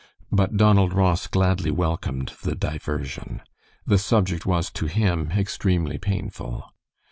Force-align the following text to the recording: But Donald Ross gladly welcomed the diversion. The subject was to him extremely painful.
But 0.31 0.57
Donald 0.57 0.93
Ross 0.93 1.27
gladly 1.27 1.69
welcomed 1.69 2.33
the 2.41 2.55
diversion. 2.55 3.43
The 3.85 3.99
subject 3.99 4.47
was 4.47 4.71
to 4.71 4.87
him 4.87 5.29
extremely 5.37 5.99
painful. 5.99 6.65